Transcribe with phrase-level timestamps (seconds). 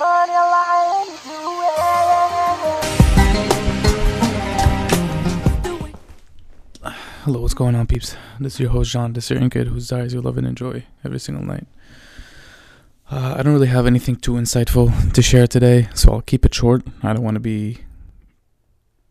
[0.00, 0.30] Hello,
[7.40, 8.14] what's going on, peeps?
[8.38, 11.18] This is your host, John, the Syrian kid whose diaries you love and enjoy every
[11.18, 11.66] single night.
[13.10, 16.54] Uh, I don't really have anything too insightful to share today, so I'll keep it
[16.54, 16.82] short.
[17.02, 17.78] I don't want to be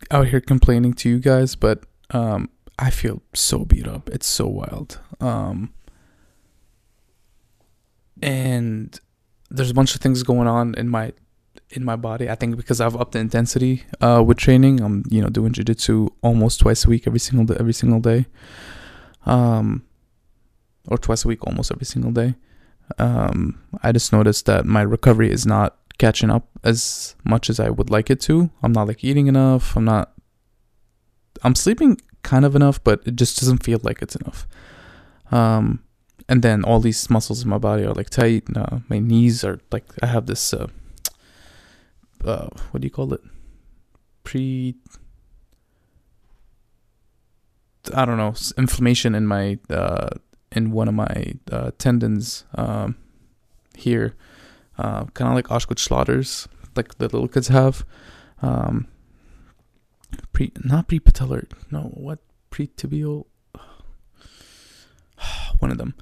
[0.09, 2.49] out here complaining to you guys, but um,
[2.79, 4.09] I feel so beat up.
[4.09, 5.01] It's so wild.
[5.19, 5.73] Um,
[8.21, 8.97] and
[9.49, 11.13] there's a bunch of things going on in my
[11.69, 12.29] in my body.
[12.29, 14.81] I think because I've upped the intensity uh, with training.
[14.81, 18.25] I'm you know doing jujitsu almost twice a week, every single day, every single day,
[19.25, 19.85] um,
[20.87, 22.35] or twice a week, almost every single day.
[22.97, 27.69] Um, I just noticed that my recovery is not catching up as much as I
[27.69, 28.49] would like it to.
[28.63, 29.75] I'm not like eating enough.
[29.75, 30.13] I'm not.
[31.43, 34.47] I'm sleeping kind of enough, but it just doesn't feel like it's enough.
[35.31, 35.83] Um,
[36.29, 38.45] and then all these muscles in my body are like tight.
[38.55, 40.53] Uh, my knees are like I have this.
[40.53, 40.67] Uh,
[42.23, 43.21] uh, what do you call it?
[44.23, 44.75] Pre.
[47.93, 50.09] I don't know inflammation in my uh,
[50.51, 52.97] in one of my uh, tendons um,
[53.75, 54.15] here,
[54.77, 57.85] uh, kind of like Osgood-Schlatter's, like the little kids have.
[58.41, 58.87] Um,
[60.33, 63.25] pre not pre-patellar, no, what pre-tibial,
[65.59, 65.95] one of them.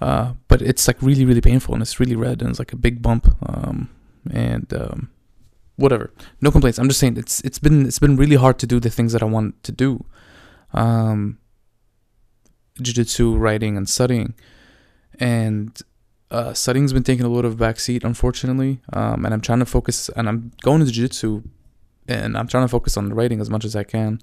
[0.00, 2.76] Uh, but it's like really really painful and it's really red and it's like a
[2.76, 3.34] big bump.
[3.46, 3.90] Um,
[4.32, 5.10] and um,
[5.76, 6.78] whatever, no complaints.
[6.78, 9.22] I'm just saying it's it's been it's been really hard to do the things that
[9.22, 10.04] I want to do.
[10.72, 11.38] Um,
[12.80, 14.34] jiu-jitsu writing and studying
[15.18, 15.82] and
[16.30, 20.08] uh, studying's been taking a little of backseat unfortunately um, and i'm trying to focus
[20.16, 21.42] and i'm going to jiu-jitsu
[22.08, 24.20] and i'm trying to focus on the writing as much as i can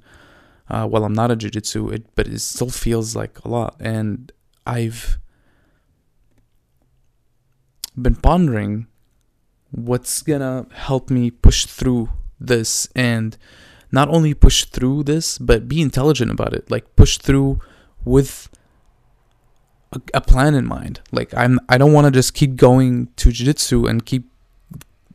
[0.70, 4.31] uh, while i'm not a jiu-jitsu it, but it still feels like a lot and
[4.66, 5.17] i've
[8.01, 8.87] been pondering
[9.71, 12.09] what's gonna help me push through
[12.39, 13.37] this and
[13.91, 17.59] not only push through this but be intelligent about it like push through
[18.05, 18.49] with
[19.91, 21.02] a, a plan in mind.
[21.11, 24.30] Like I'm, I don't want to just keep going to jiu-jitsu and keep,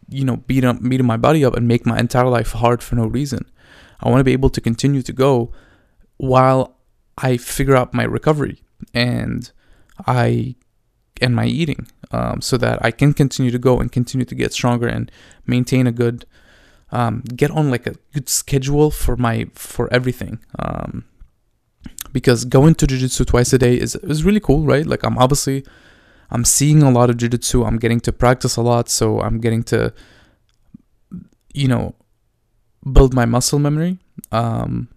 [0.09, 2.97] you know, beating up, beating my body up and make my entire life hard for
[2.97, 3.51] no reason.
[4.01, 5.53] I want to be able to continue to go
[6.17, 6.77] while
[7.19, 9.51] I figure out my recovery and
[10.07, 10.57] I
[11.21, 14.53] and my eating, um, so that I can continue to go and continue to get
[14.53, 15.11] stronger and
[15.47, 16.25] maintain a good,
[16.91, 20.41] um, get on like a good schedule for my for everything.
[20.59, 21.05] Um,
[22.13, 25.65] because going to jiu-jitsu twice a day is is really cool right like i'm obviously
[26.31, 29.63] i'm seeing a lot of jiu-jitsu i'm getting to practice a lot so i'm getting
[29.63, 29.93] to
[31.55, 31.95] you know
[32.93, 33.99] build my muscle memory
[34.31, 34.89] um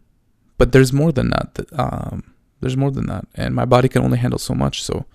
[0.57, 2.23] but there's more than that um
[2.61, 5.05] there's more than that and my body can only handle so much so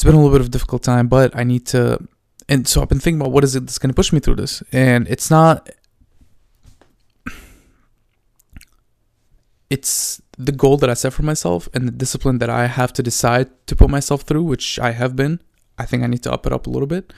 [0.00, 1.98] it's been a little bit of a difficult time but i need to
[2.48, 4.36] and so i've been thinking about what is it that's going to push me through
[4.36, 5.68] this and it's not
[9.70, 13.02] it's the goal that I set for myself and the discipline that I have to
[13.02, 15.40] decide to put myself through, which I have been.
[15.78, 17.12] I think I need to up it up a little bit.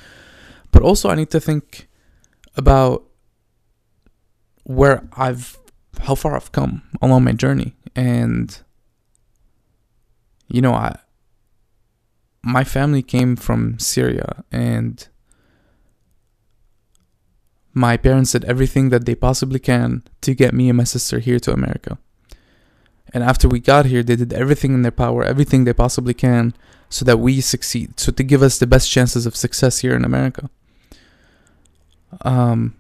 [0.71, 1.89] But also, I need to think
[2.57, 3.05] about
[4.65, 5.59] where I've,
[6.01, 7.75] how far I've come along my journey.
[7.97, 8.57] And,
[10.49, 10.99] you know, I,
[12.43, 15.09] my family came from Syria and
[17.75, 21.39] my parents did everything that they possibly can to get me and my sister here
[21.41, 21.99] to America.
[23.15, 26.55] And after we got here, they did everything in their power, everything they possibly can,
[26.89, 30.05] so that we succeed, so to give us the best chances of success here in
[30.05, 30.51] America.
[32.23, 32.75] Um,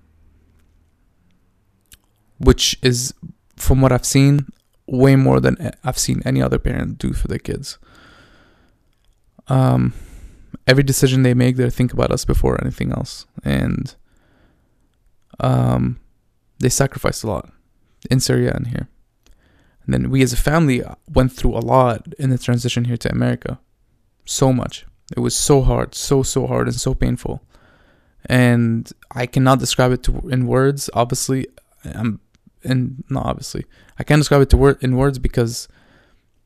[2.39, 3.15] which is,
[3.57, 4.47] from what I've seen,
[4.87, 7.79] way more than I've seen any other parent do for their kids.
[9.49, 9.95] Um,
[10.67, 13.95] every decision they make, they think about us before anything else, and
[15.41, 15.99] um,
[16.59, 17.51] they sacrifice a lot
[18.11, 18.89] in Syria and here.
[19.85, 23.11] And then we as a family went through a lot in the transition here to
[23.11, 23.59] America.
[24.25, 24.87] So much.
[25.17, 27.43] It was so hard, so, so hard and so painful.
[28.27, 31.49] And I cannot describe it to, in words, obviously.
[31.85, 32.21] I'm,
[32.63, 33.67] and not obviously.
[33.99, 35.67] I can't describe it to word in words because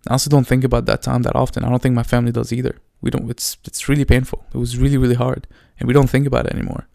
[0.08, 1.64] I also don't think about that time that often.
[1.64, 2.76] I don't think my family does either.
[3.00, 3.30] We don't.
[3.30, 4.44] It's it's really painful.
[4.54, 5.46] It was really really hard,
[5.78, 6.88] and we don't think about it anymore.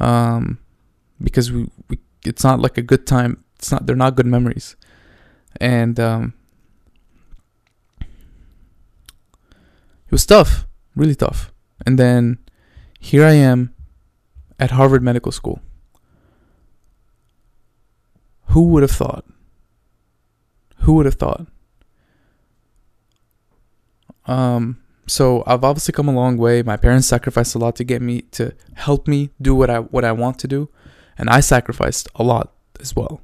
[0.00, 0.58] Um,
[1.22, 3.44] because we, we it's not like a good time.
[3.56, 3.86] It's not.
[3.86, 4.76] They're not good memories
[5.60, 6.34] and um,
[8.00, 8.06] it
[10.10, 11.52] was tough, really tough.
[11.84, 12.38] And then
[12.98, 13.74] here I am
[14.58, 15.60] at Harvard Medical School.
[18.48, 19.24] Who would have thought?
[20.78, 21.46] Who would have thought?
[24.26, 26.62] Um, so I've obviously come a long way.
[26.62, 30.04] My parents sacrificed a lot to get me to help me do what I what
[30.04, 30.68] I want to do,
[31.16, 33.22] and I sacrificed a lot as well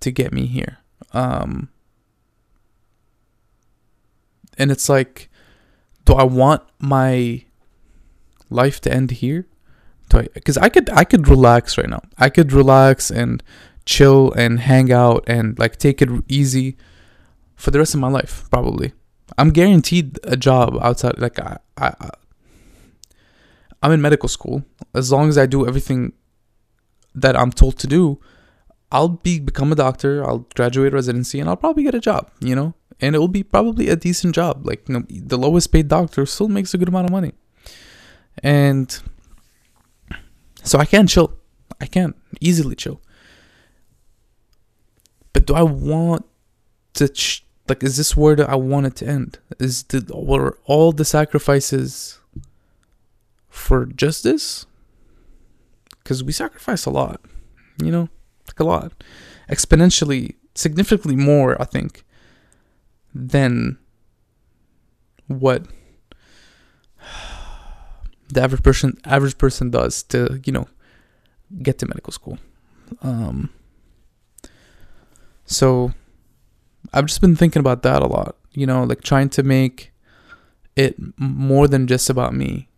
[0.00, 0.78] to get me here.
[1.12, 1.68] Um,
[4.56, 5.28] and it's like,
[6.04, 7.44] do I want my
[8.48, 9.46] life to end here?
[10.08, 12.02] Because I, I could I could relax right now.
[12.16, 13.42] I could relax and
[13.84, 16.76] chill and hang out and like take it easy
[17.56, 18.92] for the rest of my life probably
[19.36, 22.10] i'm guaranteed a job outside like i i
[23.82, 24.64] i'm in medical school.
[24.94, 26.12] As long as i do everything
[27.14, 28.20] that i'm told to do
[28.90, 32.54] i'll be become a doctor i'll graduate residency and i'll probably get a job you
[32.54, 32.74] know?
[33.00, 34.66] And it will be probably a decent job.
[34.66, 37.32] Like you know, the lowest paid doctor still makes a good amount of money.
[38.42, 39.00] And
[40.64, 41.32] so i can chill.
[41.80, 43.00] I can easily chill.
[45.32, 46.26] But do I want
[46.94, 47.82] to ch- like?
[47.82, 49.38] Is this where I want it to end?
[49.58, 52.18] Is the were all the sacrifices
[53.48, 54.66] for just this?
[56.02, 57.20] Because we sacrifice a lot,
[57.82, 58.08] you know,
[58.46, 58.92] like a lot,
[59.50, 61.60] exponentially, significantly more.
[61.60, 62.04] I think
[63.14, 63.78] than
[65.26, 65.66] what
[68.28, 70.68] the average person average person does to you know
[71.62, 72.38] get to medical school.
[73.02, 73.50] Um,
[75.44, 75.92] so
[76.92, 79.92] I've just been thinking about that a lot, you know, like trying to make
[80.76, 82.68] it more than just about me,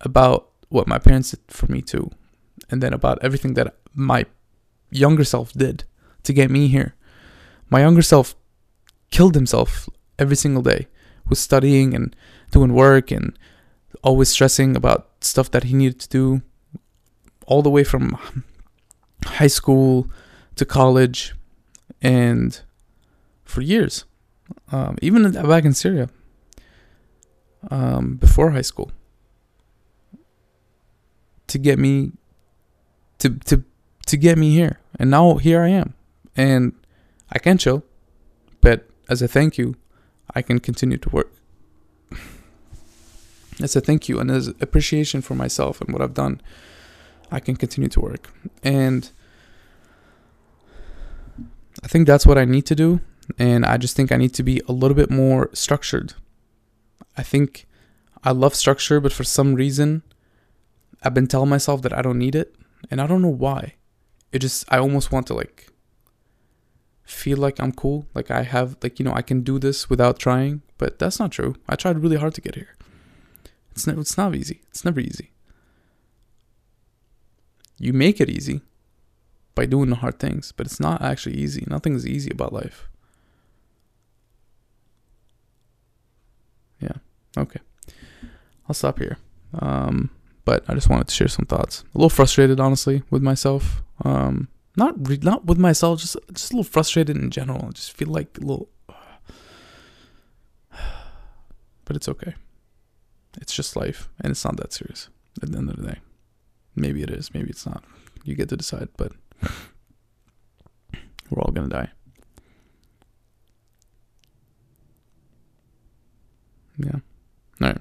[0.00, 2.10] about what my parents did for me too,
[2.70, 4.26] and then about everything that my
[4.90, 5.84] younger self did
[6.24, 6.94] to get me here.
[7.68, 8.34] My younger self
[9.10, 9.88] killed himself
[10.18, 10.88] every single day,
[11.28, 12.14] was studying and
[12.50, 13.38] doing work and
[14.02, 16.42] always stressing about stuff that he needed to do,
[17.46, 18.18] all the way from
[19.24, 20.08] high school
[20.56, 21.34] to college
[22.02, 22.60] and
[23.44, 24.04] for years,
[24.72, 26.08] um, even back in Syria,
[27.70, 28.90] um, before high school,
[31.46, 32.12] to get me
[33.18, 33.64] to to
[34.06, 35.94] to get me here, and now here I am,
[36.36, 36.72] and
[37.30, 37.84] I can't chill,
[38.60, 39.76] but as a thank you,
[40.34, 41.32] I can continue to work.
[43.60, 46.40] As a thank you and as appreciation for myself and what I've done,
[47.30, 48.32] I can continue to work.
[48.62, 49.10] And
[51.82, 53.00] I think that's what I need to do.
[53.38, 56.14] And I just think I need to be a little bit more structured.
[57.16, 57.66] I think
[58.24, 60.02] I love structure, but for some reason,
[61.02, 62.54] I've been telling myself that I don't need it.
[62.90, 63.74] And I don't know why.
[64.32, 65.68] It just, I almost want to like
[67.04, 68.06] feel like I'm cool.
[68.14, 70.62] Like I have, like, you know, I can do this without trying.
[70.78, 71.56] But that's not true.
[71.68, 72.76] I tried really hard to get here.
[73.72, 74.62] It's, ne- it's not easy.
[74.70, 75.30] It's never easy.
[77.78, 78.62] You make it easy
[79.60, 81.66] by doing the hard things, but it's not actually easy.
[81.66, 82.88] Nothing is easy about life.
[86.80, 86.96] Yeah.
[87.36, 87.60] Okay.
[88.66, 89.18] I'll stop here.
[89.52, 90.08] Um,
[90.46, 91.84] but I just wanted to share some thoughts.
[91.94, 93.82] A little frustrated, honestly, with myself.
[94.02, 94.48] Um,
[94.78, 97.66] not re- not with myself, just just a little frustrated in general.
[97.66, 98.70] I just feel like a little.
[101.84, 102.34] but it's okay.
[103.38, 105.10] It's just life, and it's not that serious
[105.42, 105.98] at the end of the day.
[106.74, 107.84] Maybe it is, maybe it's not.
[108.24, 109.12] You get to decide, but
[111.30, 111.88] we're all gonna die.
[116.78, 116.92] Yeah.
[117.60, 117.78] All right.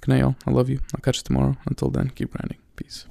[0.00, 0.36] Good night, y'all.
[0.46, 0.80] I love you.
[0.94, 1.56] I'll catch you tomorrow.
[1.66, 2.58] Until then, keep grinding.
[2.74, 3.06] Peace.